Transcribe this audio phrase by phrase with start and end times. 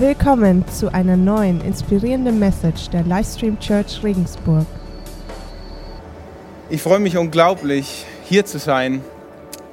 [0.00, 4.64] Willkommen zu einer neuen inspirierenden Message der Livestream Church Regensburg.
[6.70, 9.02] Ich freue mich unglaublich, hier zu sein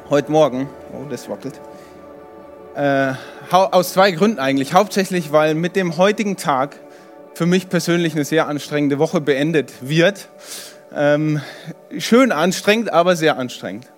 [0.10, 0.68] heute Morgen.
[0.94, 1.62] Oh, das wackelt.
[2.76, 3.14] Äh,
[3.52, 4.74] aus zwei Gründen eigentlich.
[4.74, 6.80] Hauptsächlich, weil mit dem heutigen Tag
[7.36, 10.30] für mich persönlich eine sehr anstrengende Woche beendet wird.
[10.92, 11.40] Ähm,
[12.00, 13.92] schön anstrengend, aber sehr anstrengend.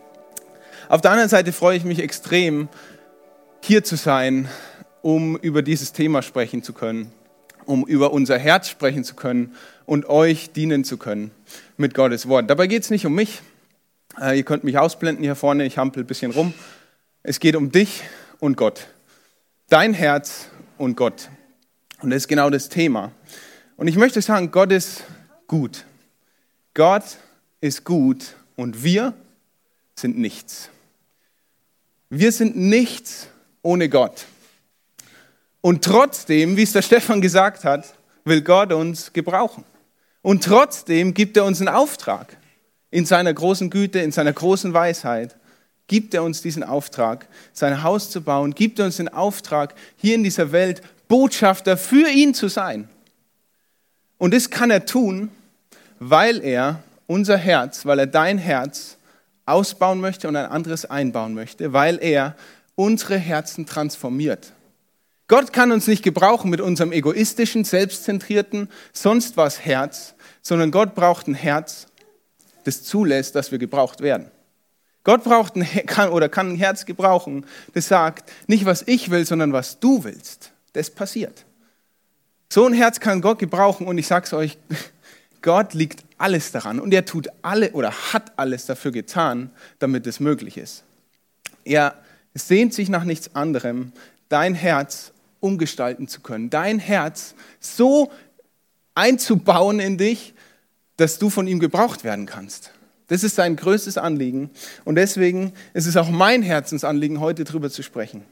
[0.89, 2.67] Auf der anderen Seite freue ich mich extrem,
[3.61, 4.49] hier zu sein,
[5.07, 7.13] um über dieses Thema sprechen zu können,
[7.63, 11.31] um über unser Herz sprechen zu können und euch dienen zu können
[11.77, 12.49] mit Gottes Wort.
[12.49, 13.41] Dabei geht es nicht um mich.
[14.19, 16.53] Äh, ihr könnt mich ausblenden hier vorne, ich hampel ein bisschen rum.
[17.23, 18.03] Es geht um dich
[18.41, 18.87] und Gott.
[19.69, 21.29] Dein Herz und Gott.
[22.01, 23.13] Und das ist genau das Thema.
[23.77, 25.05] Und ich möchte sagen, Gott ist
[25.47, 25.85] gut.
[26.73, 27.15] Gott
[27.61, 29.13] ist gut und wir
[29.95, 30.69] sind nichts.
[32.09, 33.27] Wir sind nichts
[33.61, 34.25] ohne Gott.
[35.67, 39.65] Und trotzdem, wie es der Stefan gesagt hat, will Gott uns gebrauchen.
[40.21, 42.37] Und trotzdem gibt er uns einen Auftrag.
[42.89, 45.35] In seiner großen Güte, in seiner großen Weisheit
[45.87, 50.15] gibt er uns diesen Auftrag, sein Haus zu bauen, gibt er uns den Auftrag, hier
[50.15, 52.87] in dieser Welt Botschafter für ihn zu sein.
[54.17, 55.31] Und das kann er tun,
[55.99, 58.95] weil er unser Herz, weil er dein Herz
[59.45, 62.37] ausbauen möchte und ein anderes einbauen möchte, weil er
[62.75, 64.53] unsere Herzen transformiert.
[65.27, 71.27] Gott kann uns nicht gebrauchen mit unserem egoistischen, selbstzentrierten, sonst was Herz, sondern Gott braucht
[71.27, 71.87] ein Herz,
[72.63, 74.31] das zulässt, dass wir gebraucht werden.
[75.03, 79.25] Gott braucht ein, kann, oder kann ein Herz gebrauchen, das sagt, nicht was ich will,
[79.25, 80.51] sondern was du willst.
[80.73, 81.45] Das passiert.
[82.49, 84.57] So ein Herz kann Gott gebrauchen und ich sage es euch,
[85.41, 89.49] Gott liegt alles daran und er tut alle oder hat alles dafür getan,
[89.79, 90.83] damit es möglich ist.
[91.63, 91.95] Er
[92.33, 93.91] sehnt sich nach nichts anderem,
[94.29, 98.11] dein Herz umgestalten zu können, dein Herz so
[98.95, 100.33] einzubauen in dich,
[100.97, 102.71] dass du von ihm gebraucht werden kannst.
[103.07, 104.49] Das ist sein größtes Anliegen
[104.83, 108.23] und deswegen ist es auch mein Herzensanliegen, heute darüber zu sprechen,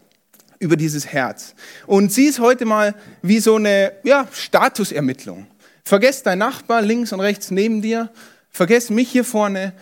[0.60, 1.56] über dieses Herz.
[1.88, 5.48] Und sieh es heute mal wie so eine ja, Statusermittlung.
[5.84, 8.12] Vergess dein Nachbar links und rechts neben dir,
[8.50, 9.74] vergess mich hier vorne,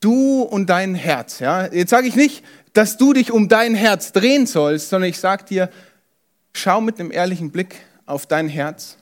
[0.00, 1.38] du und dein Herz.
[1.38, 1.72] Ja?
[1.72, 2.44] Jetzt sage ich nicht,
[2.74, 5.70] dass du dich um dein Herz drehen sollst, sondern ich sage dir,
[6.52, 7.76] schau mit einem ehrlichen Blick
[8.06, 8.96] auf dein Herz,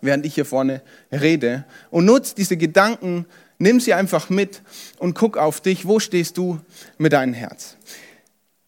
[0.00, 3.26] während ich hier vorne rede und nutz diese Gedanken,
[3.58, 4.62] nimm sie einfach mit
[4.98, 6.60] und guck auf dich, wo stehst du
[6.98, 7.76] mit deinem Herz.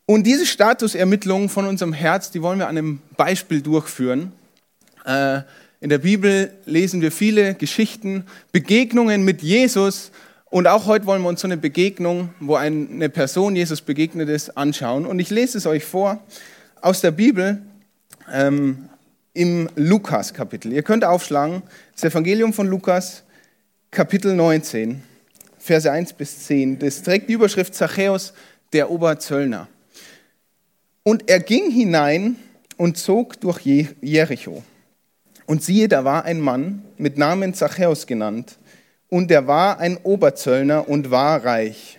[0.06, 4.32] Und diese Statusermittlung von unserem Herz, die wollen wir an einem Beispiel durchführen.
[5.04, 5.42] Äh,
[5.80, 10.10] in der Bibel lesen wir viele Geschichten, Begegnungen mit Jesus
[10.50, 14.56] und auch heute wollen wir uns so eine Begegnung, wo eine Person Jesus begegnet ist,
[14.56, 15.04] anschauen.
[15.04, 16.22] Und ich lese es euch vor
[16.80, 17.60] aus der Bibel
[18.32, 18.88] ähm,
[19.34, 20.72] im Lukas-Kapitel.
[20.72, 21.62] Ihr könnt aufschlagen,
[21.94, 23.24] das Evangelium von Lukas,
[23.90, 25.02] Kapitel 19,
[25.58, 26.78] Verse 1 bis 10.
[26.78, 28.32] Das trägt die Überschrift Zachäus,
[28.72, 29.68] der Oberzöllner.
[31.02, 32.36] Und er ging hinein
[32.76, 33.64] und zog durch
[34.00, 34.62] Jericho.
[35.46, 38.58] Und siehe, da war ein Mann mit Namen Zachäus genannt,
[39.08, 41.97] und er war ein Oberzöllner und war reich.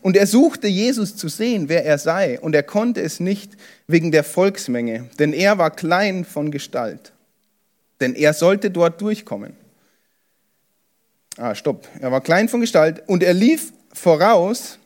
[0.00, 3.52] Und er suchte Jesus zu sehen, wer er sei, und er konnte es nicht
[3.86, 7.12] wegen der Volksmenge, denn er war klein von Gestalt.
[8.00, 9.54] Denn er sollte dort durchkommen.
[11.36, 11.88] Ah, stopp.
[12.00, 14.78] Er war klein von Gestalt und er lief voraus,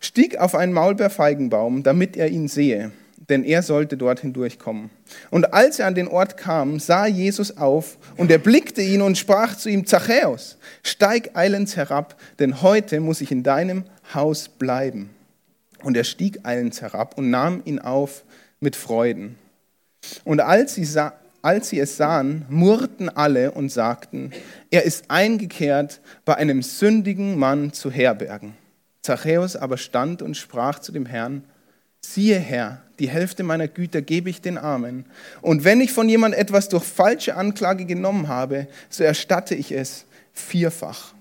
[0.00, 2.92] stieg auf einen Maulbeerfeigenbaum, damit er ihn sehe
[3.28, 4.90] denn er sollte dorthin durchkommen.
[5.30, 9.16] Und als er an den Ort kam, sah Jesus auf und er blickte ihn und
[9.16, 15.10] sprach zu ihm, Zachäus, steig eilends herab, denn heute muss ich in deinem Haus bleiben.
[15.82, 18.24] Und er stieg eilends herab und nahm ihn auf
[18.60, 19.36] mit Freuden.
[20.24, 24.30] Und als sie, sah, als sie es sahen, murrten alle und sagten,
[24.70, 28.54] er ist eingekehrt, bei einem sündigen Mann zu herbergen.
[29.02, 31.42] Zachäus aber stand und sprach zu dem Herrn,
[32.00, 35.06] siehe Herr, die Hälfte meiner Güter gebe ich den Armen.
[35.40, 40.04] Und wenn ich von jemand etwas durch falsche Anklage genommen habe, so erstatte ich es
[40.32, 41.14] vierfach.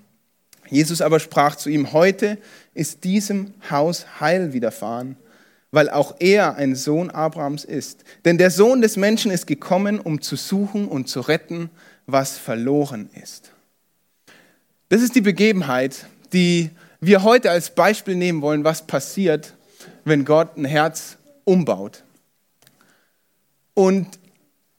[0.71, 2.37] Jesus aber sprach zu ihm, heute
[2.73, 5.17] ist diesem Haus Heil widerfahren,
[5.69, 8.05] weil auch er ein Sohn Abrahams ist.
[8.23, 11.69] Denn der Sohn des Menschen ist gekommen, um zu suchen und zu retten,
[12.07, 13.51] was verloren ist.
[14.87, 16.69] Das ist die Begebenheit, die
[17.01, 19.53] wir heute als Beispiel nehmen wollen, was passiert,
[20.05, 22.03] wenn Gott ein Herz umbaut.
[23.73, 24.07] Und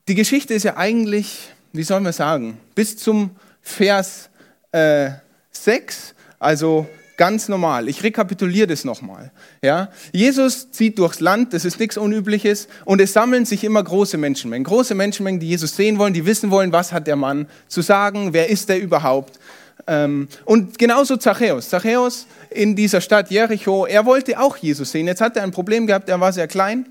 [0.09, 3.31] die Geschichte ist ja eigentlich, wie sollen wir sagen, bis zum
[3.61, 4.31] Vers
[4.73, 5.11] äh,
[5.53, 7.89] 6, also ganz normal.
[7.89, 9.31] Ich rekapituliere das nochmal.
[9.63, 9.91] Ja?
[10.13, 14.65] Jesus zieht durchs Land, das ist nichts Unübliches, und es sammeln sich immer große Menschenmengen.
[14.65, 18.33] Große Menschenmengen, die Jesus sehen wollen, die wissen wollen, was hat der Mann zu sagen,
[18.33, 19.39] wer ist er überhaupt.
[19.87, 21.69] Ähm, und genauso Zachäus.
[21.69, 25.07] Zachäus in dieser Stadt Jericho, er wollte auch Jesus sehen.
[25.07, 26.87] Jetzt hat er ein Problem gehabt, er war sehr klein.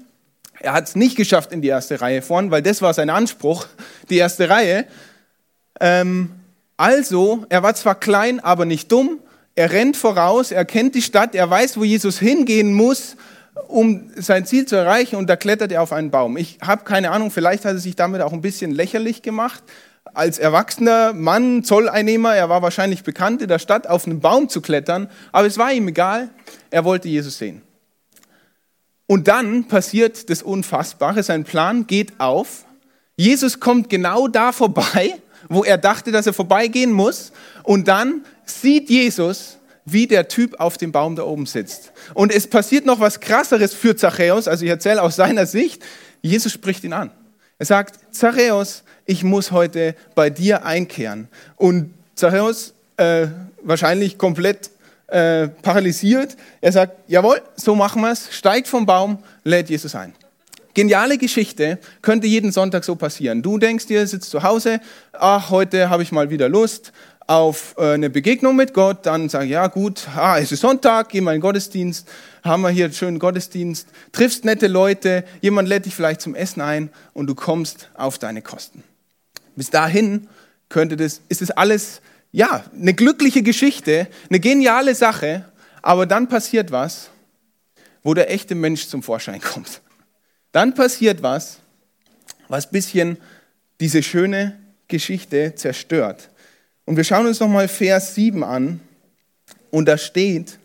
[0.59, 3.65] Er hat es nicht geschafft in die erste Reihe vorn, weil das war sein Anspruch,
[4.09, 4.85] die erste Reihe.
[5.79, 6.31] Ähm,
[6.81, 9.19] also, er war zwar klein, aber nicht dumm
[9.55, 13.15] er rennt voraus, er kennt die Stadt, er weiß, wo Jesus hingehen muss,
[13.67, 16.37] um sein Ziel zu erreichen und da klettert er auf einen Baum.
[16.37, 19.63] Ich habe keine Ahnung, vielleicht hat er sich damit auch ein bisschen lächerlich gemacht.
[20.13, 24.61] Als erwachsener Mann, Zolleinnehmer, er war wahrscheinlich bekannt in der Stadt, auf einen Baum zu
[24.61, 26.29] klettern, aber es war ihm egal,
[26.69, 27.61] er wollte Jesus sehen.
[29.05, 32.65] Und dann passiert das Unfassbare, sein Plan geht auf.
[33.17, 35.15] Jesus kommt genau da vorbei,
[35.51, 37.31] wo er dachte, dass er vorbeigehen muss.
[37.63, 41.91] Und dann sieht Jesus, wie der Typ auf dem Baum da oben sitzt.
[42.13, 45.83] Und es passiert noch was Krasseres für Zachäus, also ich erzähle aus seiner Sicht.
[46.21, 47.11] Jesus spricht ihn an.
[47.57, 51.27] Er sagt, Zachäus, ich muss heute bei dir einkehren.
[51.57, 53.27] Und Zachäus, äh,
[53.61, 54.69] wahrscheinlich komplett
[55.07, 60.13] äh, paralysiert, er sagt, jawohl, so machen wir es, steigt vom Baum, lädt Jesus ein.
[60.73, 63.41] Geniale Geschichte, könnte jeden Sonntag so passieren.
[63.41, 64.79] Du denkst dir, sitzt zu Hause,
[65.13, 66.93] ach, heute habe ich mal wieder Lust,
[67.27, 71.21] auf äh, eine Begegnung mit Gott, dann ich, ja gut, ah, es ist Sonntag, geh
[71.21, 72.07] mal in den Gottesdienst,
[72.43, 76.61] haben wir hier einen schönen Gottesdienst, triffst nette Leute, jemand lädt dich vielleicht zum Essen
[76.61, 78.83] ein und du kommst auf deine Kosten.
[79.55, 80.27] Bis dahin
[80.67, 82.01] könnte das, ist es alles,
[82.31, 85.45] ja, eine glückliche Geschichte, eine geniale Sache,
[85.81, 87.09] aber dann passiert was,
[88.03, 89.81] wo der echte Mensch zum Vorschein kommt.
[90.51, 91.59] Dann passiert was,
[92.47, 93.17] was bisschen
[93.79, 96.29] diese schöne Geschichte zerstört.
[96.85, 98.81] Und wir schauen uns nochmal Vers 7 an.
[99.69, 100.59] Und da steht,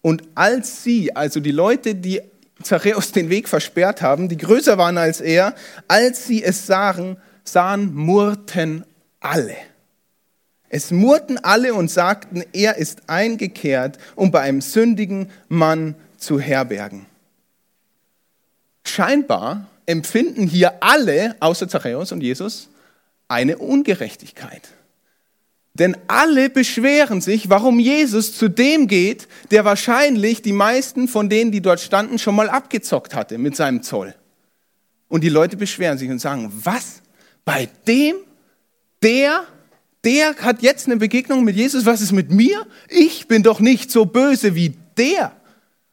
[0.00, 2.22] und als sie, also die Leute, die
[2.62, 5.54] Zachäus den Weg versperrt haben, die größer waren als er,
[5.88, 8.84] als sie es sahen, sahen, murrten
[9.20, 9.56] alle.
[10.68, 17.06] Es murrten alle und sagten, er ist eingekehrt, um bei einem sündigen Mann zu herbergen.
[18.88, 22.68] Scheinbar empfinden hier alle, außer Zachäus und Jesus,
[23.28, 24.68] eine Ungerechtigkeit.
[25.74, 31.52] Denn alle beschweren sich, warum Jesus zu dem geht, der wahrscheinlich die meisten von denen,
[31.52, 34.14] die dort standen, schon mal abgezockt hatte mit seinem Zoll.
[35.08, 37.02] Und die Leute beschweren sich und sagen, was?
[37.44, 38.16] Bei dem?
[39.02, 39.44] Der?
[40.02, 41.84] Der hat jetzt eine Begegnung mit Jesus.
[41.84, 42.66] Was ist mit mir?
[42.88, 45.32] Ich bin doch nicht so böse wie der.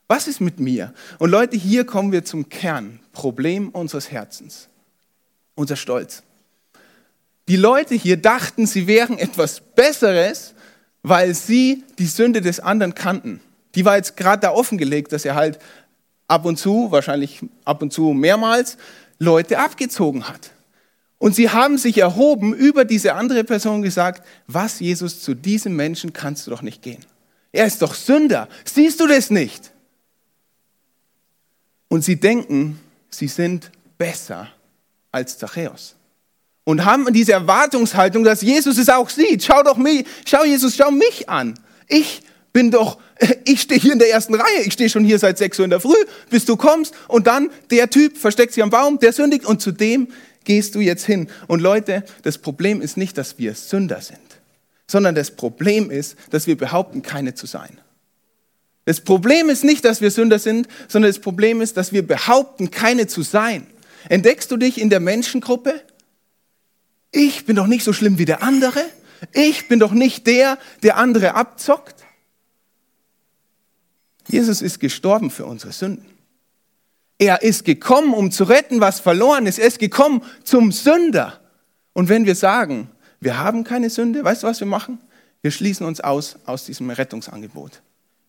[0.08, 0.94] Was ist mit mir?
[1.20, 4.68] Und Leute, hier kommen wir zum Kernproblem unseres Herzens.
[5.56, 6.24] Unser Stolz.
[7.48, 10.54] Die Leute hier dachten, sie wären etwas Besseres,
[11.02, 13.42] weil sie die Sünde des anderen kannten.
[13.76, 15.60] Die war jetzt gerade da offengelegt, dass er halt
[16.28, 18.78] ab und zu, wahrscheinlich ab und zu mehrmals,
[19.20, 20.52] Leute abgezogen hat.
[21.18, 26.14] Und sie haben sich erhoben über diese andere Person gesagt, was Jesus zu diesem Menschen
[26.14, 27.04] kannst du doch nicht gehen.
[27.52, 28.50] Er ist doch Sünder.
[28.66, 29.73] Siehst du das nicht?
[31.94, 32.80] Und sie denken,
[33.12, 33.70] sie sind
[34.00, 34.48] besser
[35.12, 35.94] als Zachäus
[36.64, 39.44] und haben diese Erwartungshaltung, dass Jesus es auch sieht.
[39.44, 41.54] Schau doch mich, schau Jesus, schau mich an.
[41.88, 42.98] Ich bin doch,
[43.46, 45.70] ich stehe hier in der ersten Reihe, ich stehe schon hier seit 6 Uhr in
[45.70, 49.46] der Früh, bis du kommst und dann der Typ versteckt sich am Baum, der sündigt
[49.46, 50.08] und zu dem
[50.46, 51.28] gehst du jetzt hin.
[51.46, 54.18] Und Leute, das Problem ist nicht, dass wir Sünder sind,
[54.88, 57.78] sondern das Problem ist, dass wir behaupten, keine zu sein.
[58.86, 62.70] Das Problem ist nicht, dass wir Sünder sind, sondern das Problem ist, dass wir behaupten,
[62.70, 63.68] keine zu sein.
[64.10, 65.82] Entdeckst du dich in der Menschengruppe?
[67.12, 68.84] Ich bin doch nicht so schlimm wie der andere.
[69.32, 72.04] Ich bin doch nicht der, der andere abzockt.
[74.28, 76.06] Jesus ist gestorben für unsere Sünden.
[77.20, 79.60] Er ist gekommen, um zu retten, was verloren ist.
[79.60, 81.40] Er ist gekommen zum Sünder.
[81.94, 82.90] Und wenn wir sagen,
[83.22, 85.00] wir haben keine Sünde, weißt du, was wir machen?
[85.42, 87.82] Wir schließen uns aus aus diesem Rettungsangebot.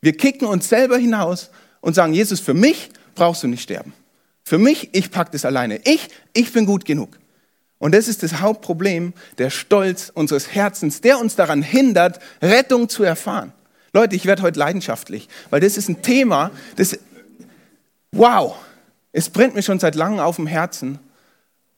[0.04, 1.48] Wir kicken uns selber hinaus
[1.80, 3.94] und sagen, Jesus, für mich brauchst du nicht sterben.
[4.42, 5.80] Für mich, ich pack das alleine.
[5.84, 7.18] Ich, ich bin gut genug.
[7.78, 13.02] Und das ist das Hauptproblem, der Stolz unseres Herzens, der uns daran hindert, Rettung zu
[13.02, 13.54] erfahren.
[13.94, 16.98] Leute, ich werde heute leidenschaftlich, weil das ist ein Thema, das,
[18.12, 18.56] wow,
[19.12, 20.98] es brennt mir schon seit langem auf dem Herzen.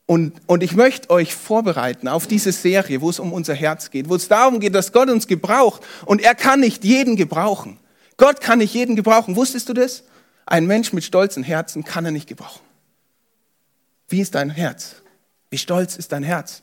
[0.06, 4.08] Und, und ich möchte euch vorbereiten auf diese Serie, wo es um unser Herz geht,
[4.08, 7.78] wo es darum geht, dass Gott uns gebraucht und er kann nicht jeden gebrauchen.
[8.16, 9.36] Gott kann nicht jeden gebrauchen.
[9.36, 10.04] Wusstest du das?
[10.46, 12.64] Ein Mensch mit stolzen Herzen kann er nicht gebrauchen.
[14.08, 14.96] Wie ist dein Herz?
[15.50, 16.62] Wie stolz ist dein Herz?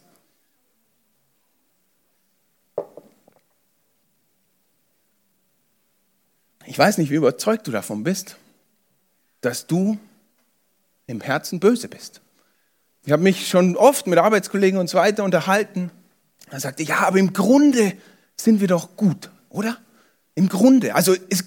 [6.66, 8.38] Ich weiß nicht, wie überzeugt du davon bist,
[9.42, 9.98] dass du
[11.08, 12.22] im Herzen böse bist.
[13.06, 15.92] Ich habe mich schon oft mit Arbeitskollegen und so weiter unterhalten.
[16.50, 17.94] Er sagte, ja, aber im Grunde
[18.38, 19.78] sind wir doch gut, oder?
[20.36, 20.96] Im Grunde.
[20.96, 21.44] Also es,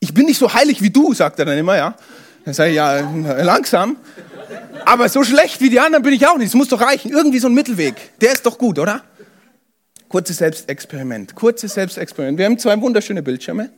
[0.00, 1.96] ich bin nicht so heilig wie du, sagt er dann immer, ja.
[2.44, 3.00] Dann sage ich, ja,
[3.42, 3.96] langsam.
[4.84, 6.48] Aber so schlecht wie die anderen bin ich auch nicht.
[6.48, 7.12] Es muss doch reichen.
[7.12, 7.94] Irgendwie so ein Mittelweg.
[8.20, 9.04] Der ist doch gut, oder?
[10.08, 11.34] Kurzes Selbstexperiment.
[11.34, 12.38] Kurzes Selbstexperiment.
[12.38, 13.70] Wir haben zwei wunderschöne Bildschirme.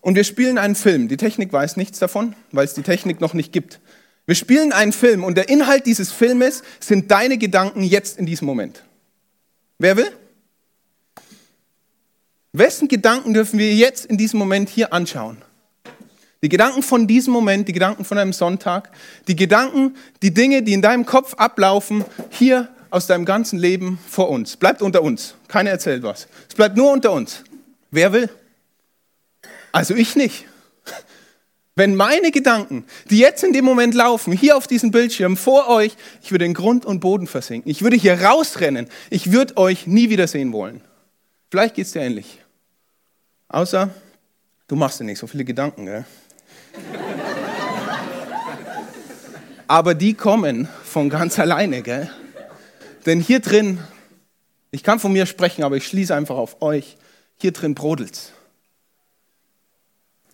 [0.00, 1.08] Und wir spielen einen Film.
[1.08, 3.80] Die Technik weiß nichts davon, weil es die Technik noch nicht gibt.
[4.26, 8.46] Wir spielen einen Film und der Inhalt dieses Filmes sind deine Gedanken jetzt in diesem
[8.46, 8.82] Moment.
[9.78, 10.10] Wer will?
[12.58, 15.36] Wessen Gedanken dürfen wir jetzt in diesem Moment hier anschauen?
[16.42, 18.90] Die Gedanken von diesem Moment, die Gedanken von einem Sonntag,
[19.28, 24.30] die Gedanken, die Dinge, die in deinem Kopf ablaufen, hier aus deinem ganzen Leben vor
[24.30, 24.56] uns.
[24.56, 25.34] Bleibt unter uns.
[25.48, 26.28] Keiner erzählt was.
[26.48, 27.44] Es bleibt nur unter uns.
[27.90, 28.30] Wer will?
[29.72, 30.46] Also ich nicht.
[31.74, 35.94] Wenn meine Gedanken, die jetzt in dem Moment laufen, hier auf diesem Bildschirm vor euch,
[36.22, 37.70] ich würde in Grund und Boden versinken.
[37.70, 38.88] Ich würde hier rausrennen.
[39.10, 40.80] Ich würde euch nie wiedersehen wollen.
[41.50, 42.38] Vielleicht geht es dir ähnlich.
[43.48, 43.90] Außer,
[44.68, 45.86] du machst dir nicht so viele Gedanken.
[45.86, 46.04] Gell?
[49.68, 51.82] Aber die kommen von ganz alleine.
[51.82, 52.10] Gell?
[53.06, 53.78] Denn hier drin,
[54.70, 56.96] ich kann von mir sprechen, aber ich schließe einfach auf euch,
[57.36, 58.32] hier drin brodelt's.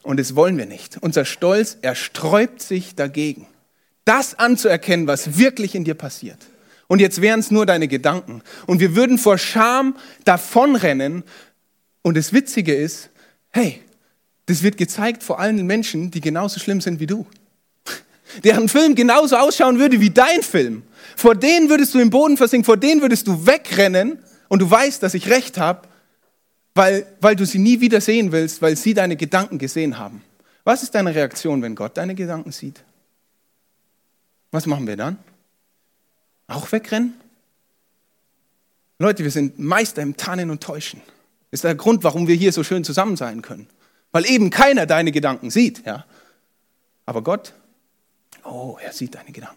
[0.03, 0.99] Und das wollen wir nicht.
[1.01, 3.47] Unser Stolz, er sträubt sich dagegen,
[4.05, 6.39] das anzuerkennen, was wirklich in dir passiert.
[6.89, 8.43] Und jetzt wären es nur deine Gedanken.
[8.67, 11.25] Und wir würden vor Scham davonrennen.
[12.03, 13.11] Und das Witzige ist,
[13.51, 13.81] hey,
[14.47, 17.27] das wird gezeigt vor allen Menschen, die genauso schlimm sind wie du.
[18.45, 20.83] Deren Film genauso ausschauen würde wie dein Film.
[21.17, 24.19] Vor denen würdest du im Boden versinken, vor denen würdest du wegrennen
[24.49, 25.89] und du weißt, dass ich recht habe
[26.75, 30.23] weil, weil du sie nie wieder sehen willst, weil sie deine Gedanken gesehen haben.
[30.65, 32.83] Was ist deine Reaktion, wenn Gott deine Gedanken sieht?
[34.51, 35.19] Was machen wir dann?
[36.47, 37.15] Auch wegrennen?
[38.99, 41.01] Leute, wir sind Meister im Tarnen und Täuschen.
[41.53, 43.69] Ist der Grund, warum wir hier so schön zusammen sein können.
[44.11, 45.87] Weil eben keiner deine Gedanken sieht.
[45.87, 46.05] Ja?
[47.07, 47.55] Aber Gott,
[48.43, 49.57] oh, er sieht deine Gedanken.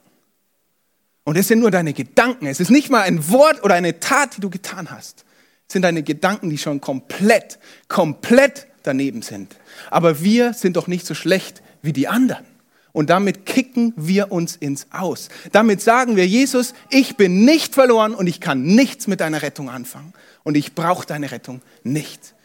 [1.24, 2.46] Und es sind nur deine Gedanken.
[2.46, 5.26] Es ist nicht mal ein Wort oder eine Tat, die du getan hast
[5.68, 9.56] sind deine Gedanken, die schon komplett, komplett daneben sind.
[9.90, 12.46] Aber wir sind doch nicht so schlecht wie die anderen.
[12.92, 15.28] Und damit kicken wir uns ins Aus.
[15.52, 19.70] Damit sagen wir, Jesus, ich bin nicht verloren und ich kann nichts mit deiner Rettung
[19.70, 20.14] anfangen.
[20.46, 22.36] Und ich brauche deine Rettung nicht.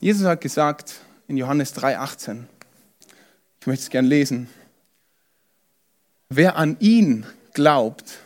[0.00, 0.96] Jesus hat gesagt
[1.28, 2.44] in Johannes 3,18,
[3.60, 4.48] ich möchte es gern lesen,
[6.30, 8.18] wer an ihn glaubt,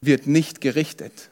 [0.00, 1.30] wird nicht gerichtet.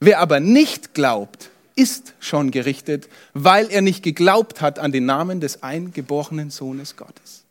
[0.00, 5.40] Wer aber nicht glaubt, ist schon gerichtet, weil er nicht geglaubt hat an den Namen
[5.40, 7.44] des eingeborenen Sohnes Gottes.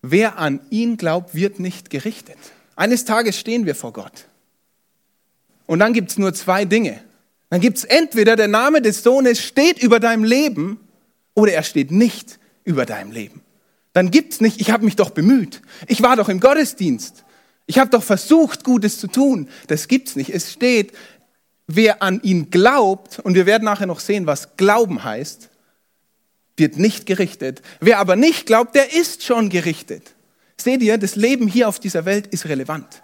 [0.00, 2.38] Wer an ihn glaubt, wird nicht gerichtet.
[2.76, 4.26] Eines Tages stehen wir vor Gott.
[5.66, 7.00] Und dann gibt es nur zwei Dinge.
[7.50, 10.80] Dann gibt es entweder der Name des Sohnes steht über deinem Leben
[11.34, 13.42] oder er steht nicht über deinem Leben.
[13.92, 15.60] Dann gibt es nicht, ich habe mich doch bemüht.
[15.86, 17.24] Ich war doch im Gottesdienst.
[17.66, 19.48] Ich habe doch versucht, Gutes zu tun.
[19.66, 20.30] Das gibt's nicht.
[20.30, 20.92] Es steht,
[21.66, 25.50] wer an ihn glaubt, und wir werden nachher noch sehen, was Glauben heißt,
[26.56, 27.62] wird nicht gerichtet.
[27.80, 30.14] Wer aber nicht glaubt, der ist schon gerichtet.
[30.56, 33.02] Seht ihr, das Leben hier auf dieser Welt ist relevant.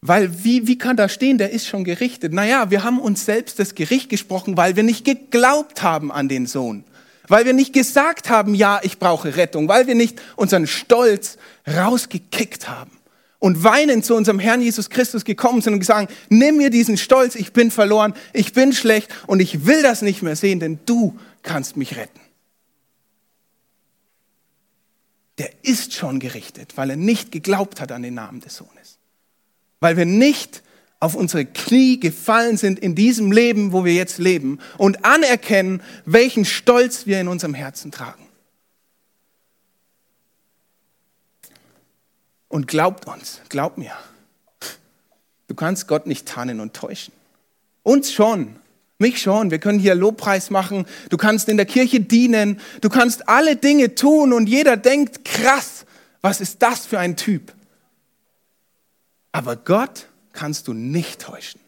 [0.00, 2.32] Weil wie, wie kann da stehen, der ist schon gerichtet?
[2.32, 6.46] Naja, wir haben uns selbst das Gericht gesprochen, weil wir nicht geglaubt haben an den
[6.46, 6.84] Sohn.
[7.26, 9.68] Weil wir nicht gesagt haben, ja, ich brauche Rettung.
[9.68, 11.36] Weil wir nicht unseren Stolz
[11.66, 12.92] rausgekickt haben.
[13.40, 17.36] Und weinend zu unserem Herrn Jesus Christus gekommen sind und gesagt, nimm mir diesen Stolz,
[17.36, 21.16] ich bin verloren, ich bin schlecht und ich will das nicht mehr sehen, denn du
[21.42, 22.18] kannst mich retten.
[25.38, 28.97] Der ist schon gerichtet, weil er nicht geglaubt hat an den Namen des Sohnes.
[29.80, 30.62] Weil wir nicht
[31.00, 36.44] auf unsere Knie gefallen sind in diesem Leben, wo wir jetzt leben und anerkennen, welchen
[36.44, 38.26] Stolz wir in unserem Herzen tragen.
[42.48, 43.92] Und glaubt uns, glaubt mir,
[45.46, 47.12] du kannst Gott nicht tarnen und täuschen.
[47.82, 48.56] Uns schon,
[48.98, 49.50] mich schon.
[49.50, 50.86] Wir können hier Lobpreis machen.
[51.08, 52.60] Du kannst in der Kirche dienen.
[52.80, 55.86] Du kannst alle Dinge tun und jeder denkt, krass,
[56.20, 57.52] was ist das für ein Typ?
[59.32, 61.60] Aber Gott kannst du nicht täuschen.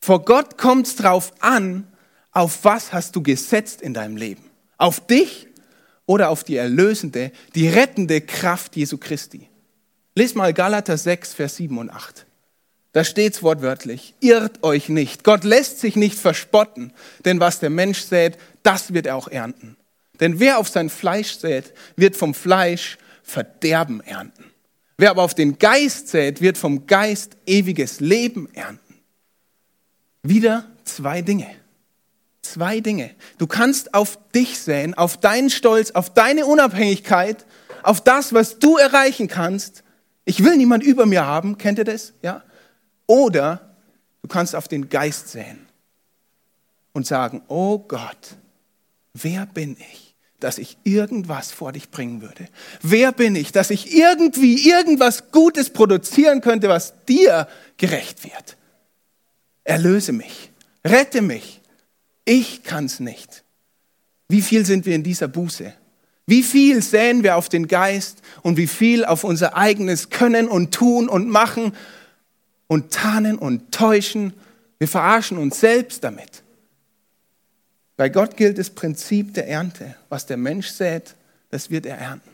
[0.00, 1.86] Vor Gott kommt es drauf an,
[2.32, 4.44] auf was hast du gesetzt in deinem Leben?
[4.76, 5.48] Auf dich
[6.06, 9.48] oder auf die erlösende, die rettende Kraft Jesu Christi?
[10.14, 12.26] Lies mal Galater 6, Vers 7 und 8.
[12.92, 14.14] Da steht's wortwörtlich.
[14.20, 15.22] Irrt euch nicht.
[15.22, 16.92] Gott lässt sich nicht verspotten,
[17.24, 19.76] denn was der Mensch sät, das wird er auch ernten.
[20.20, 24.50] Denn wer auf sein Fleisch sät, wird vom Fleisch Verderben ernten.
[24.98, 28.96] Wer aber auf den Geist sät, wird vom Geist ewiges Leben ernten.
[30.24, 31.46] Wieder zwei Dinge.
[32.42, 33.14] Zwei Dinge.
[33.38, 37.46] Du kannst auf dich säen, auf deinen Stolz, auf deine Unabhängigkeit,
[37.84, 39.84] auf das, was du erreichen kannst.
[40.24, 42.12] Ich will niemand über mir haben, kennt ihr das?
[42.22, 42.42] Ja?
[43.06, 43.76] Oder
[44.22, 45.68] du kannst auf den Geist säen
[46.92, 48.36] und sagen, oh Gott,
[49.14, 50.07] wer bin ich,
[50.40, 52.48] dass ich irgendwas vor dich bringen würde?
[52.82, 58.56] Wer bin ich, dass ich irgendwie irgendwas Gutes produzieren könnte, was dir gerecht wird?
[59.64, 60.50] Erlöse mich,
[60.84, 61.60] rette mich.
[62.24, 63.42] Ich kann's nicht.
[64.28, 65.72] Wie viel sind wir in dieser Buße?
[66.26, 70.74] Wie viel säen wir auf den Geist und wie viel auf unser eigenes Können und
[70.74, 71.72] Tun und Machen
[72.66, 74.34] und tarnen und täuschen.
[74.78, 76.42] Wir verarschen uns selbst damit.
[77.98, 79.96] Bei Gott gilt das Prinzip der Ernte.
[80.08, 81.16] Was der Mensch sät,
[81.50, 82.30] das wird er ernten.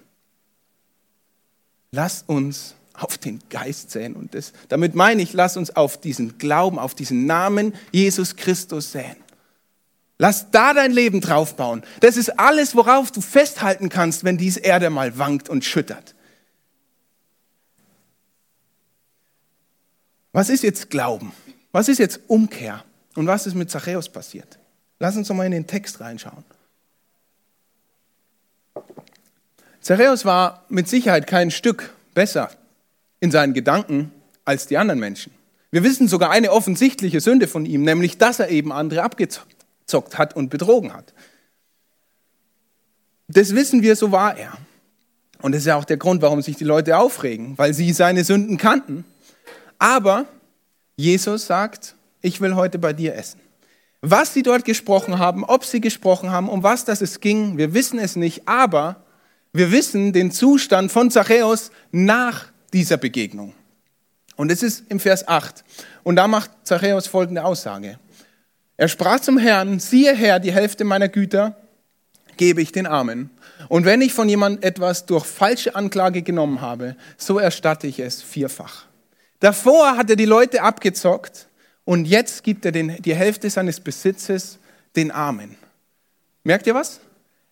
[1.91, 4.15] Lass uns auf den Geist säen.
[4.15, 8.93] Und das, damit meine ich, lass uns auf diesen Glauben, auf diesen Namen Jesus Christus
[8.93, 9.17] säen.
[10.19, 11.83] Lass da dein Leben draufbauen.
[12.01, 16.15] Das ist alles, worauf du festhalten kannst, wenn diese Erde mal wankt und schüttert.
[20.33, 21.33] Was ist jetzt Glauben?
[21.73, 22.85] Was ist jetzt Umkehr?
[23.15, 24.59] Und was ist mit Zachäus passiert?
[24.99, 26.45] Lass uns doch mal in den Text reinschauen.
[29.81, 32.51] Zachäus war mit Sicherheit kein Stück besser
[33.21, 34.13] in seinen Gedanken
[34.45, 35.33] als die anderen Menschen.
[35.71, 40.35] Wir wissen sogar eine offensichtliche Sünde von ihm, nämlich dass er eben andere abgezockt hat
[40.37, 41.13] und betrogen hat.
[43.29, 44.53] Das wissen wir, so war er.
[45.43, 48.25] Und das ist ja auch der Grund, warum sich die Leute aufregen, weil sie seine
[48.25, 49.05] Sünden kannten
[49.85, 50.27] aber
[50.97, 53.41] Jesus sagt, ich will heute bei dir essen.
[54.07, 57.73] Was sie dort gesprochen haben, ob sie gesprochen haben, um was das es ging, wir
[57.73, 58.97] wissen es nicht, aber
[59.55, 63.55] wir wissen den Zustand von Zachäus nach dieser Begegnung.
[64.37, 65.65] Und es ist im Vers 8.
[66.03, 67.99] Und da macht Zachäus folgende Aussage.
[68.77, 71.57] Er sprach zum Herrn, siehe Herr, die Hälfte meiner Güter
[72.37, 73.31] gebe ich den Armen.
[73.71, 78.21] Und wenn ich von jemand etwas durch falsche Anklage genommen habe, so erstatte ich es
[78.21, 78.85] vierfach.
[79.41, 81.49] Davor hat er die Leute abgezockt
[81.85, 84.59] und jetzt gibt er den, die Hälfte seines Besitzes
[84.97, 85.57] den Armen.
[86.43, 87.01] Merkt ihr was?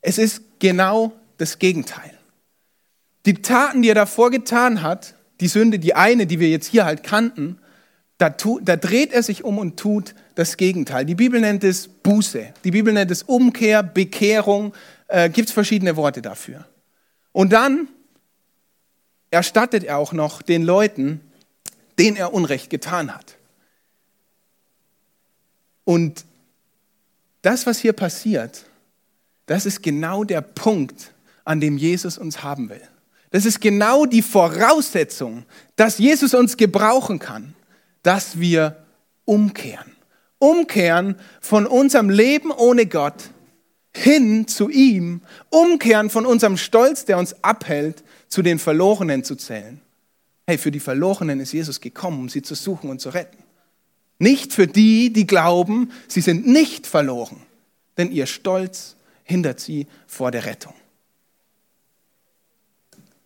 [0.01, 2.13] Es ist genau das Gegenteil.
[3.27, 6.85] Die Taten, die er davor getan hat, die Sünde, die eine, die wir jetzt hier
[6.85, 7.59] halt kannten,
[8.19, 11.05] da, tu, da dreht er sich um und tut das Gegenteil.
[11.05, 12.55] Die Bibel nennt es Buße.
[12.65, 14.75] Die Bibel nennt es Umkehr, Bekehrung.
[15.09, 16.67] Äh, Gibt es verschiedene Worte dafür.
[17.33, 17.89] Und dann
[19.31, 21.21] erstattet er auch noch den Leuten
[21.99, 23.37] den er Unrecht getan hat.
[25.85, 26.25] Und
[27.43, 28.65] das, was hier passiert,
[29.47, 31.13] das ist genau der Punkt,
[31.45, 32.83] an dem Jesus uns haben will.
[33.31, 35.45] Das ist genau die Voraussetzung,
[35.77, 37.55] dass Jesus uns gebrauchen kann,
[38.03, 38.77] dass wir
[39.25, 39.93] umkehren.
[40.39, 43.31] Umkehren von unserem Leben ohne Gott
[43.95, 49.81] hin zu ihm, umkehren von unserem Stolz, der uns abhält, zu den Verlorenen zu zählen.
[50.47, 53.42] Hey, für die Verlorenen ist Jesus gekommen, um sie zu suchen und zu retten.
[54.19, 57.43] Nicht für die, die glauben, sie sind nicht verloren,
[57.97, 60.75] denn ihr Stolz hindert sie vor der Rettung.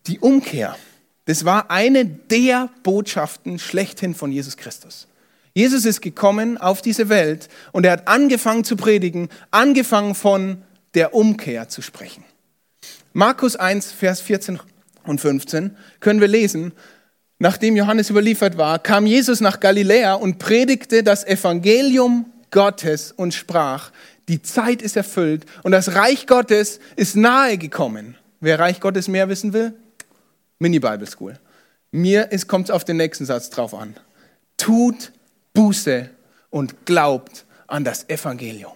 [0.07, 0.77] Die Umkehr,
[1.25, 5.07] das war eine der Botschaften schlechthin von Jesus Christus.
[5.53, 10.61] Jesus ist gekommen auf diese Welt und er hat angefangen zu predigen, angefangen von
[10.93, 12.23] der Umkehr zu sprechen.
[13.11, 14.59] Markus 1, Vers 14
[15.03, 16.73] und 15 können wir lesen,
[17.39, 23.91] Nachdem Johannes überliefert war, kam Jesus nach Galiläa und predigte das Evangelium Gottes und sprach,
[24.27, 28.15] die Zeit ist erfüllt und das Reich Gottes ist nahe gekommen.
[28.39, 29.73] Wer Reich Gottes mehr wissen will?
[30.59, 31.37] Mini Bible School.
[31.91, 33.95] Mir kommt es auf den nächsten Satz drauf an.
[34.57, 35.11] Tut
[35.53, 36.09] Buße
[36.49, 38.73] und glaubt an das Evangelium.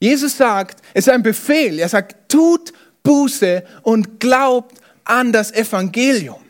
[0.00, 1.78] Jesus sagt, es ist ein Befehl.
[1.78, 6.41] Er sagt, tut Buße und glaubt an das Evangelium.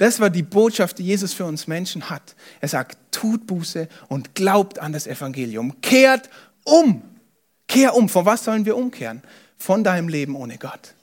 [0.00, 2.34] Das war die Botschaft, die Jesus für uns Menschen hat.
[2.62, 5.78] Er sagt, tut Buße und glaubt an das Evangelium.
[5.82, 6.30] Kehrt
[6.64, 7.02] um.
[7.68, 8.08] Kehr um.
[8.08, 9.20] Von was sollen wir umkehren?
[9.58, 10.94] Von deinem Leben ohne Gott.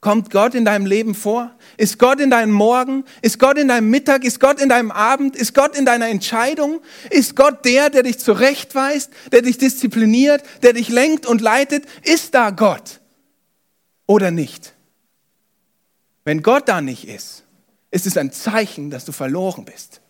[0.00, 1.54] Kommt Gott in deinem Leben vor?
[1.76, 3.04] Ist Gott in deinem Morgen?
[3.20, 4.24] Ist Gott in deinem Mittag?
[4.24, 5.36] Ist Gott in deinem Abend?
[5.36, 6.80] Ist Gott in deiner Entscheidung?
[7.10, 11.84] Ist Gott der, der dich zurechtweist, der dich diszipliniert, der dich lenkt und leitet?
[12.02, 13.00] Ist da Gott
[14.06, 14.72] oder nicht?
[16.24, 17.42] Wenn Gott da nicht ist,
[17.92, 20.00] ist es ein Zeichen, dass du verloren bist.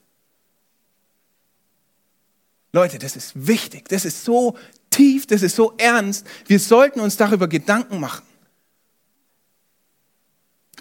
[2.73, 4.57] Leute, das ist wichtig, das ist so
[4.89, 6.27] tief, das ist so ernst.
[6.47, 8.25] Wir sollten uns darüber Gedanken machen.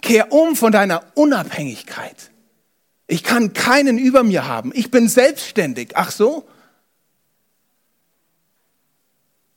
[0.02, 2.32] Kehr um von deiner Unabhängigkeit.
[3.08, 4.72] Ich kann keinen über mir haben.
[4.74, 5.92] Ich bin selbstständig.
[5.96, 6.48] Ach so?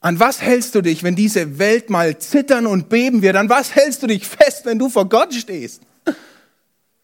[0.00, 3.37] An was hältst du dich, wenn diese Welt mal zittern und beben wird?
[3.37, 5.83] An was hältst du dich fest, wenn du vor Gott stehst?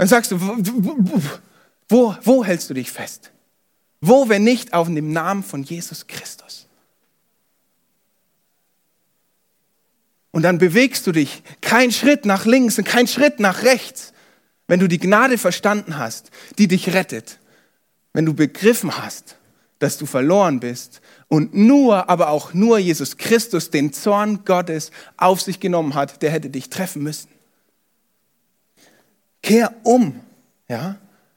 [0.01, 0.41] Dann sagst du,
[1.91, 3.33] wo, wo hältst du dich fest?
[4.01, 6.67] Wo, wenn nicht auf dem Namen von Jesus Christus?
[10.31, 14.15] Und dann bewegst du dich kein Schritt nach links und kein Schritt nach rechts,
[14.69, 17.39] wenn du die Gnade verstanden hast, die dich rettet,
[18.15, 19.37] wenn du begriffen hast,
[19.81, 25.43] dass du verloren bist und nur, aber auch nur Jesus Christus den Zorn Gottes auf
[25.43, 27.29] sich genommen hat, der hätte dich treffen müssen.
[29.42, 30.20] Kehr um,
[30.68, 30.96] ja?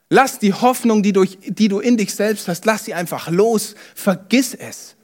[0.09, 3.73] Lass die Hoffnung, die, durch, die du in dich selbst hast, lass sie einfach los.
[3.95, 4.95] Vergiss es.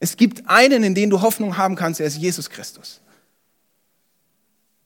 [0.00, 3.00] Es gibt einen, in den du Hoffnung haben kannst, er ist Jesus Christus.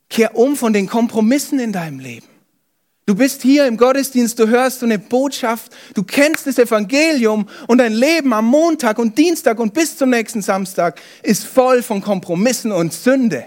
[0.08, 2.26] Kehr um von den Kompromissen in deinem Leben.
[3.06, 7.78] Du bist hier im Gottesdienst, du hörst so eine Botschaft, du kennst das Evangelium und
[7.78, 12.72] dein Leben am Montag und Dienstag und bis zum nächsten Samstag ist voll von Kompromissen
[12.72, 13.46] und Sünde.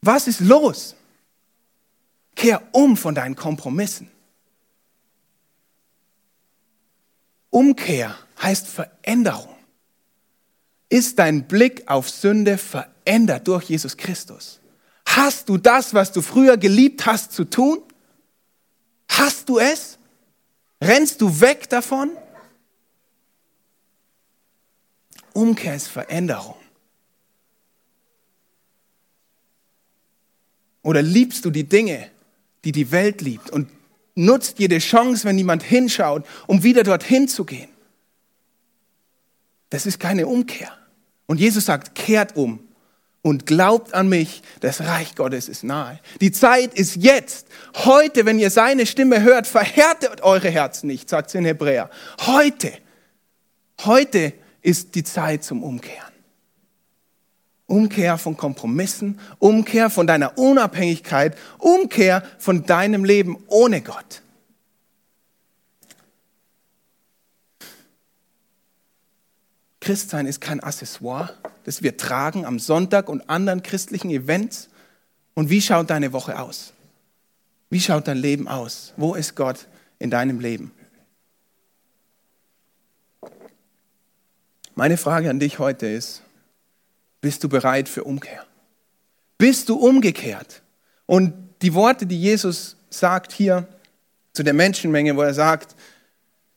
[0.00, 0.96] Was ist los?
[2.40, 4.10] Kehr um von deinen Kompromissen.
[7.50, 9.54] Umkehr heißt Veränderung.
[10.88, 14.58] Ist dein Blick auf Sünde verändert durch Jesus Christus?
[15.04, 17.82] Hast du das, was du früher geliebt hast zu tun?
[19.10, 19.98] Hast du es?
[20.80, 22.10] Rennst du weg davon?
[25.34, 26.56] Umkehr ist Veränderung.
[30.80, 32.10] Oder liebst du die Dinge,
[32.64, 33.68] die die Welt liebt und
[34.14, 37.70] nutzt jede Chance, wenn niemand hinschaut, um wieder dorthin zu gehen.
[39.70, 40.72] Das ist keine Umkehr.
[41.26, 42.60] Und Jesus sagt, kehrt um
[43.22, 46.00] und glaubt an mich, das Reich Gottes ist nahe.
[46.20, 47.46] Die Zeit ist jetzt.
[47.84, 51.90] Heute, wenn ihr seine Stimme hört, verhärtet eure Herzen nicht, sagt es in Hebräer.
[52.26, 52.72] Heute,
[53.84, 56.09] heute ist die Zeit zum Umkehren.
[57.70, 64.22] Umkehr von Kompromissen, Umkehr von deiner Unabhängigkeit, Umkehr von deinem Leben ohne Gott.
[69.78, 71.32] Christsein ist kein Accessoire,
[71.64, 74.68] das wir tragen am Sonntag und anderen christlichen Events.
[75.34, 76.72] Und wie schaut deine Woche aus?
[77.70, 78.92] Wie schaut dein Leben aus?
[78.96, 79.68] Wo ist Gott
[80.00, 80.72] in deinem Leben?
[84.74, 86.22] Meine Frage an dich heute ist,
[87.20, 88.44] bist du bereit für Umkehr?
[89.38, 90.62] Bist du umgekehrt?
[91.06, 93.66] Und die Worte, die Jesus sagt hier
[94.32, 95.74] zu der Menschenmenge, wo er sagt,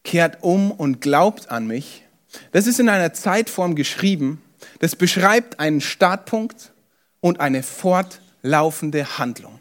[0.04, 2.04] kehrt um und glaubt an mich,
[2.52, 4.42] das ist in einer Zeitform geschrieben,
[4.80, 6.72] das beschreibt einen Startpunkt
[7.20, 9.60] und eine fortlaufende Handlung.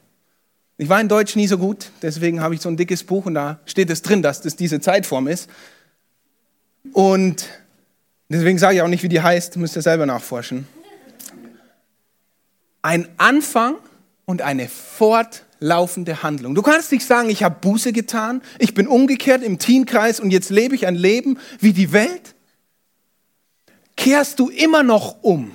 [0.78, 3.34] Ich war in Deutsch nie so gut, deswegen habe ich so ein dickes Buch und
[3.34, 5.48] da steht es drin, dass das diese Zeitform ist.
[6.92, 7.46] Und
[8.28, 10.66] deswegen sage ich auch nicht, wie die heißt, müsst ihr selber nachforschen
[12.82, 13.76] ein Anfang
[14.24, 16.54] und eine fortlaufende Handlung.
[16.54, 20.50] Du kannst nicht sagen, ich habe Buße getan, ich bin umgekehrt im Teenkreis und jetzt
[20.50, 22.34] lebe ich ein Leben wie die Welt.
[23.96, 25.52] Kehrst du immer noch um?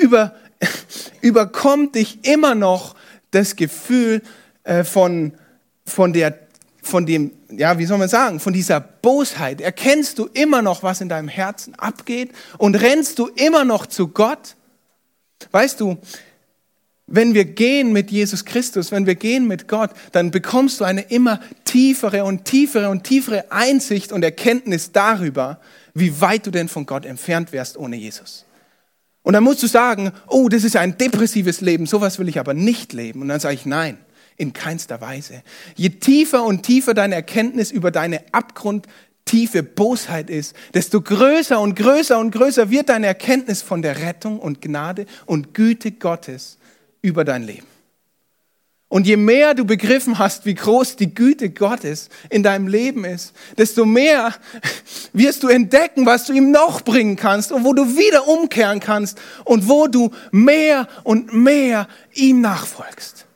[0.00, 0.34] Über,
[1.20, 2.94] überkommt dich immer noch
[3.30, 4.22] das Gefühl
[4.62, 5.34] äh, von,
[5.84, 6.38] von der
[6.84, 11.00] von dem, ja, wie soll man sagen, von dieser Bosheit, erkennst du immer noch, was
[11.00, 14.56] in deinem Herzen abgeht und rennst du immer noch zu Gott?
[15.50, 15.96] Weißt du,
[17.06, 21.02] wenn wir gehen mit Jesus Christus, wenn wir gehen mit Gott, dann bekommst du eine
[21.02, 25.60] immer tiefere und tiefere und tiefere Einsicht und Erkenntnis darüber,
[25.92, 28.46] wie weit du denn von Gott entfernt wärst ohne Jesus.
[29.22, 32.54] Und dann musst du sagen, oh, das ist ein depressives Leben, sowas will ich aber
[32.54, 33.22] nicht leben.
[33.22, 33.98] Und dann sage ich, nein,
[34.36, 35.42] in keinster Weise.
[35.76, 42.18] Je tiefer und tiefer deine Erkenntnis über deine abgrundtiefe Bosheit ist, desto größer und größer
[42.18, 46.58] und größer wird deine Erkenntnis von der Rettung und Gnade und Güte Gottes
[47.04, 47.66] über dein Leben.
[48.88, 53.34] Und je mehr du begriffen hast, wie groß die Güte Gottes in deinem Leben ist,
[53.58, 54.34] desto mehr
[55.12, 59.18] wirst du entdecken, was du ihm noch bringen kannst und wo du wieder umkehren kannst
[59.44, 63.26] und wo du mehr und mehr ihm nachfolgst.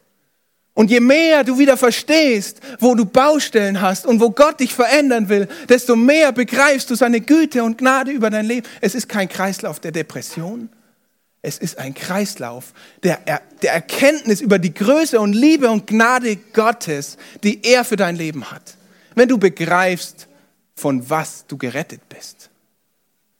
[0.75, 5.29] Und je mehr du wieder verstehst, wo du Baustellen hast und wo Gott dich verändern
[5.29, 8.67] will, desto mehr begreifst du seine Güte und Gnade über dein Leben.
[8.81, 10.69] Es ist kein Kreislauf der Depression.
[11.49, 13.21] Es ist ein Kreislauf der,
[13.63, 18.51] der Erkenntnis über die Größe und Liebe und Gnade Gottes, die er für dein Leben
[18.51, 18.77] hat.
[19.15, 20.29] Wenn du begreifst,
[20.77, 22.51] von was du gerettet bist.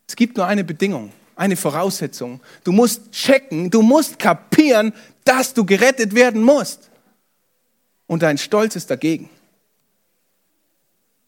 [0.07, 2.41] Es gibt nur eine Bedingung, eine Voraussetzung.
[2.65, 4.95] Du musst checken, du musst kapieren,
[5.25, 6.89] dass du gerettet werden musst.
[8.07, 9.29] Und dein Stolz ist dagegen.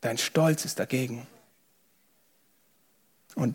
[0.01, 1.27] Dein Stolz ist dagegen.
[3.35, 3.55] Und,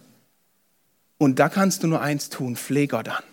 [1.25, 3.23] und da kannst du nur eins tun, fleh Gott an.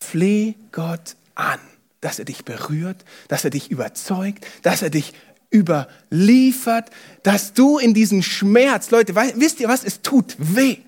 [0.00, 1.60] Fleh Gott an,
[2.00, 5.12] dass er dich berührt, dass er dich überzeugt, dass er dich
[5.52, 6.88] überliefert,
[7.22, 10.78] dass du in diesen Schmerz, Leute, wisst ihr was, es tut weh.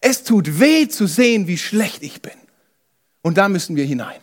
[0.00, 2.32] Es tut weh zu sehen, wie schlecht ich bin.
[3.20, 4.18] Und da müssen wir hinein.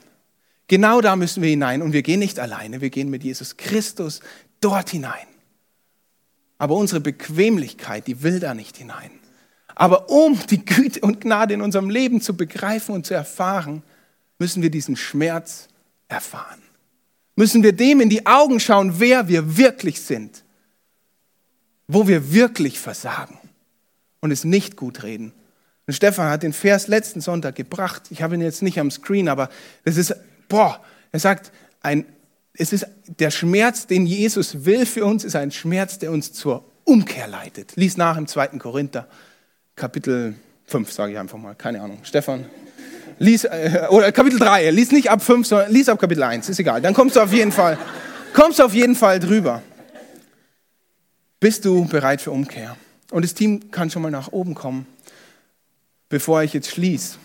[0.67, 1.83] Genau da müssen wir hinein.
[1.83, 4.21] Und wir gehen nicht alleine, wir gehen mit Jesus Christus
[4.59, 5.27] dort hinein.
[6.57, 9.11] Aber unsere Bequemlichkeit, die will da nicht hinein.
[9.75, 13.83] Aber um die Güte und Gnade in unserem Leben zu begreifen und zu erfahren,
[14.39, 15.67] müssen wir diesen Schmerz
[16.07, 16.61] erfahren.
[17.35, 20.43] Müssen wir dem in die Augen schauen, wer wir wirklich sind.
[21.87, 23.37] Wo wir wirklich versagen
[24.21, 25.33] und es nicht gut reden.
[25.85, 28.03] Und Stefan hat den Vers letzten Sonntag gebracht.
[28.09, 29.49] Ich habe ihn jetzt nicht am Screen, aber
[29.83, 30.15] es ist,
[30.47, 30.81] boah,
[31.11, 32.05] er sagt, ein,
[32.53, 32.87] es ist
[33.19, 37.75] der Schmerz, den Jesus will für uns, ist ein Schmerz, der uns zur Umkehr leitet.
[37.75, 38.47] Lies nach im 2.
[38.59, 39.07] Korinther,
[39.75, 40.35] Kapitel
[40.67, 41.99] 5, sage ich einfach mal, keine Ahnung.
[42.03, 42.45] Stefan,
[43.19, 46.59] lies, äh, oder Kapitel 3, lies nicht ab 5, sondern lies ab Kapitel 1, ist
[46.59, 46.81] egal.
[46.81, 47.77] Dann kommst du auf jeden Fall,
[48.33, 49.61] kommst du auf jeden Fall drüber.
[51.39, 52.77] Bist du bereit für Umkehr?
[53.11, 54.87] Und das Team kann schon mal nach oben kommen,
[56.09, 57.17] bevor ich jetzt schließe.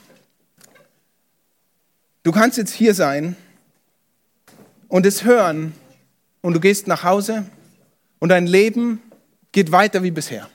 [2.25, 3.37] Du kannst jetzt hier sein
[4.89, 5.73] und es hören
[6.41, 7.47] und du gehst nach Hause
[8.19, 9.01] und dein Leben
[9.53, 10.49] geht weiter wie bisher.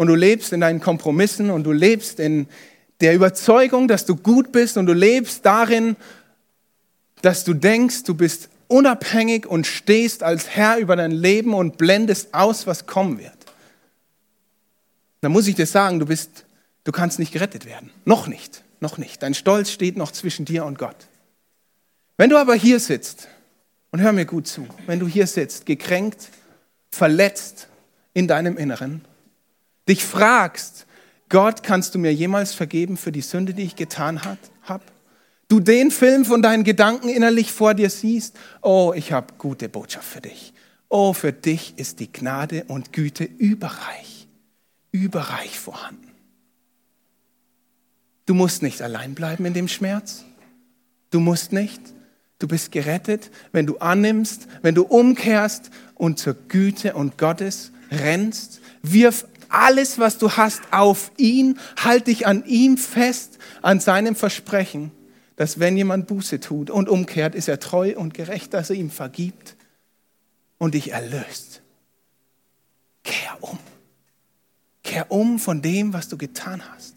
[0.00, 2.46] Und du lebst in deinen Kompromissen und du lebst in
[3.02, 5.94] der Überzeugung, dass du gut bist und du lebst darin,
[7.20, 12.32] dass du denkst, du bist unabhängig und stehst als Herr über dein Leben und blendest
[12.32, 13.36] aus, was kommen wird.
[15.20, 16.46] Dann muss ich dir sagen, du bist,
[16.84, 17.90] du kannst nicht gerettet werden.
[18.06, 19.22] Noch nicht, noch nicht.
[19.22, 21.08] Dein Stolz steht noch zwischen dir und Gott.
[22.16, 23.28] Wenn du aber hier sitzt,
[23.90, 26.30] und hör mir gut zu, wenn du hier sitzt, gekränkt,
[26.90, 27.68] verletzt
[28.14, 29.04] in deinem Inneren,
[29.90, 30.86] dich fragst,
[31.28, 34.84] Gott, kannst du mir jemals vergeben für die Sünde, die ich getan habe?
[35.48, 40.06] Du den Film von deinen Gedanken innerlich vor dir siehst, oh, ich habe gute Botschaft
[40.06, 40.52] für dich.
[40.88, 44.28] Oh, für dich ist die Gnade und Güte überreich,
[44.92, 46.10] überreich vorhanden.
[48.26, 50.24] Du musst nicht allein bleiben in dem Schmerz.
[51.10, 51.80] Du musst nicht.
[52.38, 58.60] Du bist gerettet, wenn du annimmst, wenn du umkehrst und zur Güte und Gottes rennst.
[58.82, 61.58] Wirf alles, was du hast, auf ihn.
[61.76, 64.92] Halt dich an ihm fest, an seinem Versprechen,
[65.36, 68.90] dass wenn jemand Buße tut und umkehrt, ist er treu und gerecht, dass er ihm
[68.90, 69.56] vergibt
[70.58, 71.62] und dich erlöst.
[73.02, 73.58] Kehr um.
[74.82, 76.94] Kehr um von dem, was du getan hast.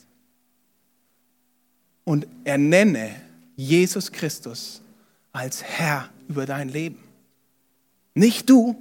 [2.03, 3.11] Und ernenne
[3.55, 4.81] Jesus Christus
[5.31, 6.99] als Herr über dein Leben.
[8.13, 8.75] Nicht du,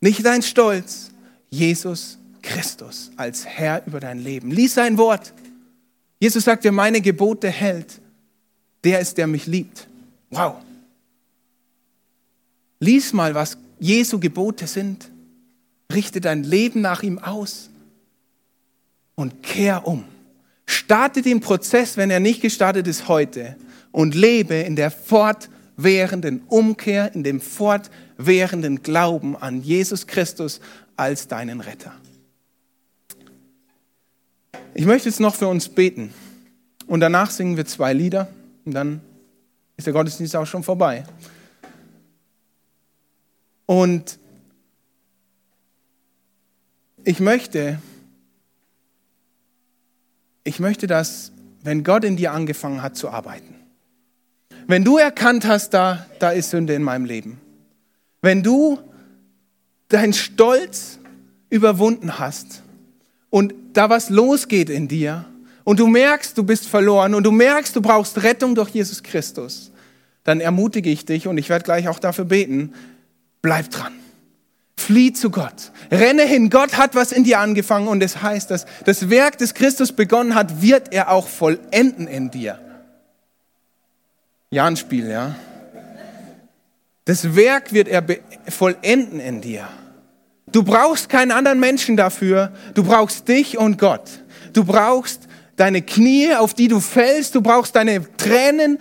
[0.00, 1.10] nicht dein Stolz,
[1.50, 4.50] Jesus Christus als Herr über dein Leben.
[4.50, 5.32] Lies sein Wort.
[6.18, 8.00] Jesus sagt, wer meine Gebote hält,
[8.84, 9.88] der ist, der mich liebt.
[10.30, 10.56] Wow.
[12.78, 15.10] Lies mal, was Jesu Gebote sind.
[15.92, 17.68] Richte dein Leben nach ihm aus
[19.16, 20.04] und kehr um.
[20.66, 23.56] Starte den Prozess, wenn er nicht gestartet ist heute
[23.90, 30.60] und lebe in der fortwährenden Umkehr, in dem fortwährenden Glauben an Jesus Christus
[30.96, 31.92] als deinen Retter.
[34.72, 36.14] Ich möchte jetzt noch für uns beten
[36.86, 38.28] und danach singen wir zwei Lieder
[38.64, 39.00] und dann
[39.76, 41.04] ist der Gottesdienst auch schon vorbei.
[43.66, 44.18] Und
[47.02, 47.80] ich möchte,
[50.44, 53.56] ich möchte, dass, wenn Gott in dir angefangen hat zu arbeiten,
[54.68, 57.40] wenn du erkannt hast, da, da ist Sünde in meinem Leben.
[58.22, 58.78] Wenn du
[59.88, 61.00] deinen Stolz
[61.48, 62.62] überwunden hast
[63.30, 65.24] und da was losgeht in dir
[65.64, 69.70] und du merkst, du bist verloren und du merkst, du brauchst Rettung durch Jesus Christus,
[70.24, 72.74] dann ermutige ich dich und ich werde gleich auch dafür beten,
[73.40, 73.92] bleib dran.
[74.76, 75.72] Flieh zu Gott.
[75.90, 76.48] Renne hin.
[76.48, 80.34] Gott hat was in dir angefangen und es heißt, dass das Werk, das Christus begonnen
[80.34, 82.58] hat, wird er auch vollenden in dir.
[84.50, 85.36] Janspiel, ja.
[87.04, 88.04] Das Werk wird er
[88.48, 89.68] vollenden in dir.
[90.52, 92.52] Du brauchst keinen anderen Menschen dafür.
[92.74, 94.10] Du brauchst dich und Gott.
[94.52, 97.34] Du brauchst deine Knie, auf die du fällst.
[97.34, 98.78] Du brauchst deine Tränen,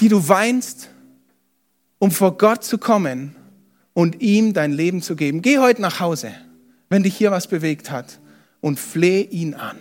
[0.00, 0.88] die du weinst,
[1.98, 3.36] um vor Gott zu kommen
[3.92, 5.42] und ihm dein Leben zu geben.
[5.42, 6.34] Geh heute nach Hause
[6.94, 8.20] wenn dich hier was bewegt hat
[8.60, 9.76] und fleh ihn an.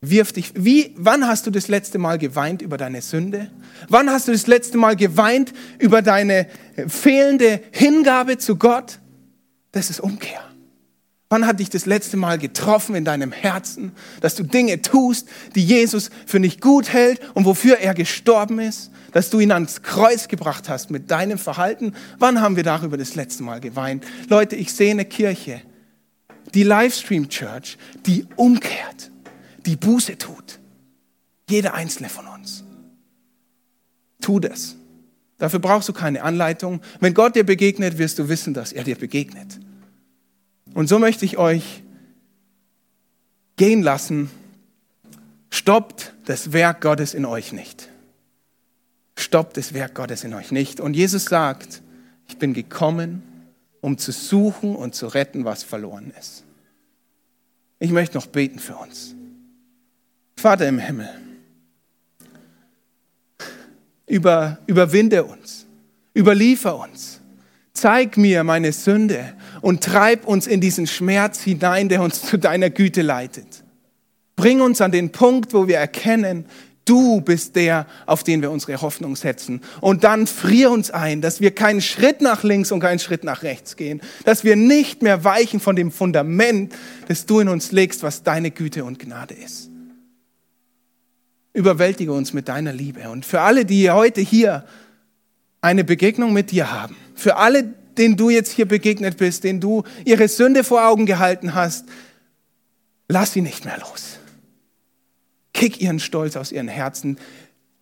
[0.00, 0.52] Wirf dich.
[0.56, 3.48] Wie, wann hast du das letzte Mal geweint über deine Sünde?
[3.88, 6.48] Wann hast du das letzte Mal geweint über deine
[6.88, 8.98] fehlende Hingabe zu Gott?
[9.72, 10.42] Das ist Umkehr.
[11.28, 15.64] Wann hat dich das letzte Mal getroffen in deinem Herzen, dass du Dinge tust, die
[15.64, 18.90] Jesus für nicht gut hält und wofür er gestorben ist?
[19.12, 21.94] Dass du ihn ans Kreuz gebracht hast mit deinem Verhalten?
[22.18, 24.04] Wann haben wir darüber das letzte Mal geweint?
[24.28, 25.62] Leute, ich sehe eine Kirche,
[26.54, 29.10] die Livestream Church, die umkehrt
[29.66, 30.58] die Buße tut.
[31.48, 32.64] Jeder einzelne von uns.
[34.20, 34.76] Tu das.
[35.40, 36.82] Dafür brauchst du keine Anleitung.
[37.00, 39.58] Wenn Gott dir begegnet, wirst du wissen, dass er dir begegnet.
[40.74, 41.82] Und so möchte ich euch
[43.56, 44.30] gehen lassen.
[45.48, 47.88] Stoppt das Werk Gottes in euch nicht.
[49.16, 50.78] Stoppt das Werk Gottes in euch nicht.
[50.78, 51.80] Und Jesus sagt,
[52.28, 53.22] ich bin gekommen,
[53.80, 56.44] um zu suchen und zu retten, was verloren ist.
[57.78, 59.14] Ich möchte noch beten für uns.
[60.36, 61.08] Vater im Himmel,
[64.10, 65.66] über, überwinde uns,
[66.14, 67.20] überliefer uns,
[67.72, 72.70] zeig mir meine Sünde und treib uns in diesen Schmerz hinein, der uns zu deiner
[72.70, 73.62] Güte leitet.
[74.36, 76.46] Bring uns an den Punkt, wo wir erkennen,
[76.86, 79.60] du bist der, auf den wir unsere Hoffnung setzen.
[79.80, 83.44] Und dann frier uns ein, dass wir keinen Schritt nach links und keinen Schritt nach
[83.44, 86.74] rechts gehen, dass wir nicht mehr weichen von dem Fundament,
[87.06, 89.69] das du in uns legst, was deine Güte und Gnade ist.
[91.60, 93.10] Überwältige uns mit deiner Liebe.
[93.10, 94.64] Und für alle, die heute hier
[95.60, 99.82] eine Begegnung mit dir haben, für alle, denen du jetzt hier begegnet bist, denen du
[100.06, 101.84] ihre Sünde vor Augen gehalten hast,
[103.08, 104.18] lass sie nicht mehr los.
[105.52, 107.18] Kick ihren Stolz aus ihren Herzen.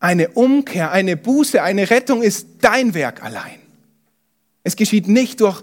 [0.01, 3.61] Eine Umkehr, eine Buße, eine Rettung ist dein Werk allein.
[4.65, 5.63] Es geschieht nicht durch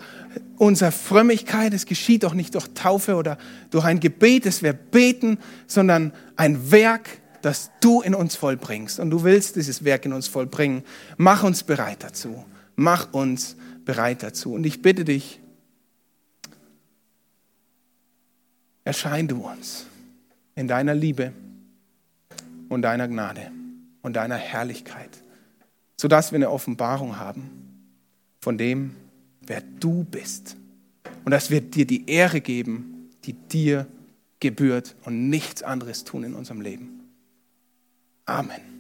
[0.57, 3.37] unsere Frömmigkeit, es geschieht auch nicht durch Taufe oder
[3.71, 7.09] durch ein Gebet, es wir beten, sondern ein Werk
[7.45, 8.99] das du in uns vollbringst.
[8.99, 10.83] Und du willst dieses Werk in uns vollbringen.
[11.17, 12.43] Mach uns bereit dazu.
[12.75, 13.55] Mach uns
[13.85, 14.53] bereit dazu.
[14.55, 15.39] Und ich bitte dich,
[18.83, 19.85] erschein du uns
[20.55, 21.33] in deiner Liebe
[22.67, 23.51] und deiner Gnade
[24.01, 25.11] und deiner Herrlichkeit,
[25.97, 27.51] sodass wir eine Offenbarung haben
[28.41, 28.95] von dem,
[29.41, 30.57] wer du bist.
[31.25, 33.85] Und dass wir dir die Ehre geben, die dir
[34.39, 37.04] gebührt und nichts anderes tun in unserem Leben.
[38.27, 38.74] Amen.